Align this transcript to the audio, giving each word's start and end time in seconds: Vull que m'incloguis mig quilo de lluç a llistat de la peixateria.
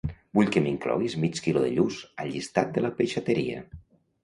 Vull 0.37 0.47
que 0.53 0.63
m'incloguis 0.67 1.15
mig 1.25 1.41
quilo 1.49 1.63
de 1.67 1.69
lluç 1.77 1.99
a 2.25 2.27
llistat 2.33 2.75
de 2.79 2.85
la 2.89 2.93
peixateria. 3.03 3.65